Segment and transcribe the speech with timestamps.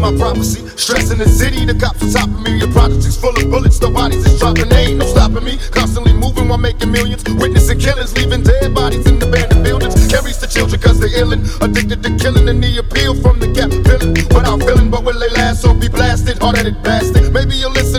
[0.00, 0.66] my prophecy.
[0.76, 2.58] Stressing the city, the cops on top of me.
[2.58, 4.72] Your projects full of bullets, the bodies is dropping.
[4.72, 5.58] Ain't no stopping me.
[5.70, 7.22] Constantly moving while making millions.
[7.24, 9.94] Witnessing killings, leaving dead bodies in abandoned buildings.
[10.10, 11.46] Carries the children cause they're illin'.
[11.62, 14.12] Addicted to killing and the appeal from the gap feeling.
[14.34, 16.38] Without feeling, but will they last or be blasted?
[16.38, 17.32] Hard headed bastard.
[17.32, 17.93] Maybe you'll listen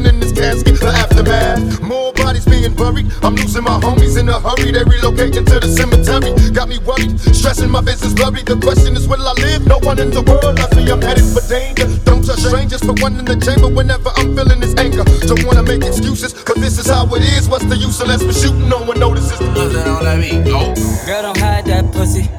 [2.91, 3.19] bodies.
[3.23, 4.71] I'm losing my homies in a hurry.
[4.71, 6.33] They relocating to the cemetery.
[6.53, 8.43] Got me worried, stressing my business blurry.
[8.43, 9.65] The question is, will I live?
[9.65, 10.89] No one in the world loves me.
[10.91, 11.87] I'm headed for danger.
[12.05, 15.03] Don't trust strangers for one in the chamber whenever I'm feeling this anger.
[15.25, 17.49] Don't wanna make excuses, cause this is how it is.
[17.49, 18.69] What's the use unless we're shooting?
[18.69, 19.39] No one notices.
[19.39, 20.73] don't let me go.
[21.05, 22.29] Girl, don't hide that pussy.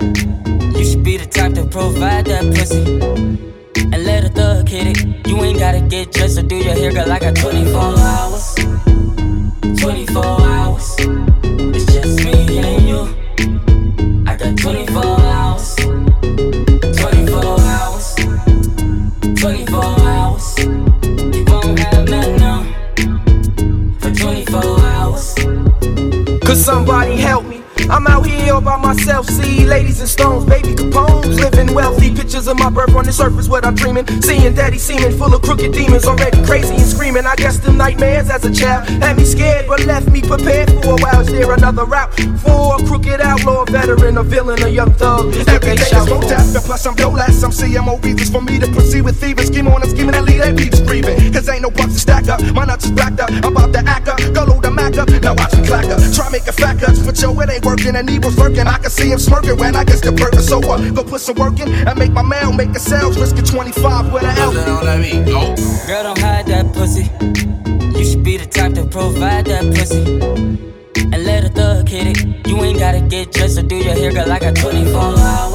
[0.78, 2.84] You should be the type to provide that pussy.
[3.92, 5.26] And let a thug hit it.
[5.26, 7.10] You ain't gotta get dressed or do your hair, girl.
[7.10, 8.85] I got 24 hours.
[9.78, 10.96] 24 hours.
[10.98, 14.24] It's just me and you.
[14.26, 15.74] I got 24 hours.
[15.76, 18.14] 24 hours.
[19.34, 20.58] 24 hours.
[20.58, 22.64] You won't have nothing on
[24.00, 25.34] for 24 hours.
[26.44, 27.45] Could somebody help?
[27.88, 32.14] I'm out here all by myself, see ladies and stones, baby Capone's living wealthy.
[32.14, 34.06] Pictures of my birth on the surface, what I'm dreaming.
[34.22, 37.26] Seeing daddy seeming full of crooked demons, already crazy and screaming.
[37.26, 40.94] I guess them nightmares as a child had me scared, but left me prepared for
[40.94, 41.20] a while.
[41.20, 45.34] Is there another route for a crooked outlaw, a veteran, a villain, a young thug?
[45.48, 47.42] Every day is no death, and plus I'm no less.
[47.42, 49.46] I'm CMO reasons for me to proceed with thieves.
[49.46, 51.32] Scheme on a scheme and lead that beats breathing.
[51.32, 52.42] Cause ain't no bucks to stack up.
[52.54, 53.30] My nuts is backed up.
[53.30, 54.18] I'm about to act up.
[54.34, 55.22] Go load the up.
[55.22, 56.00] Now watch me clack up.
[56.12, 57.96] Try make a fat cut, but yo, it ain't working.
[57.96, 58.66] And evil's lurking.
[58.66, 60.48] I can see him smirking when I get the purpose.
[60.48, 60.78] So what?
[60.94, 63.18] Go put some work in and make my mail, make a sales.
[63.18, 64.52] Risk at 25 with an L.
[64.52, 65.54] don't let me go.
[65.86, 67.10] Girl, don't hide that pussy.
[67.98, 70.02] You should be the type to provide that pussy.
[71.12, 72.46] And let a thug hit it.
[72.46, 74.30] You ain't gotta get dressed or do your hair, girl.
[74.30, 75.45] I got 24 hours.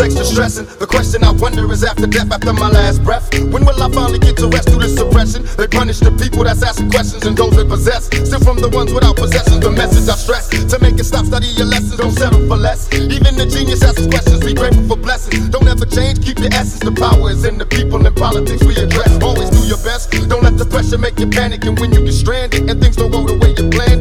[0.00, 3.76] Extra stressing, the question I wonder is after death, after my last breath, when will
[3.76, 5.44] I finally get to rest through this suppression?
[5.60, 8.08] They punish the people that's asking questions and those they possess.
[8.08, 10.48] Still from the ones without possessions, the message I stress.
[10.48, 12.88] To make it stop, study your lessons, don't settle for less.
[12.96, 15.52] Even the genius asks questions, be grateful for blessings.
[15.52, 16.80] Don't ever change, keep your essence.
[16.80, 19.20] The power is in the people and politics we address.
[19.20, 21.68] Always do your best, don't let the pressure make you panic.
[21.68, 23.99] And when you get stranded and things don't go the way you planned,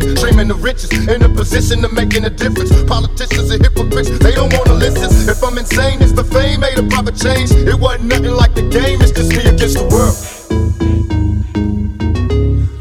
[0.70, 2.72] riches in a position of making a difference.
[2.84, 5.10] Politicians are hypocrites, they don't wanna listen.
[5.28, 7.52] If I'm insane, it's the fame made a proper change.
[7.52, 10.16] It wasn't nothing like the game, it's just me against the world.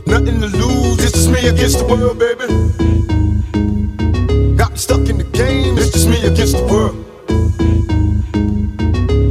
[0.07, 2.47] Nothing to lose, it's just me against the world, baby.
[4.57, 6.97] Got me stuck in the game, it's just me against the world.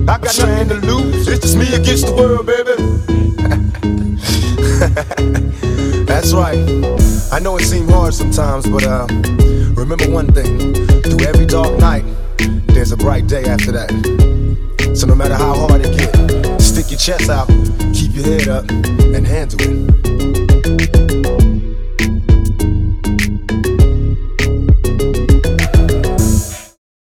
[0.10, 2.76] I got nothing to lose, it's just me against the world, baby.
[6.06, 7.07] That's right.
[7.32, 9.08] I know it seems hard sometimes, but uh,
[9.74, 10.74] remember one thing:
[11.04, 12.06] through every dark night,
[12.68, 13.90] there's a bright day after that.
[14.96, 17.48] So no matter how hard it gets, stick your chest out,
[17.94, 20.07] keep your head up, and handle it.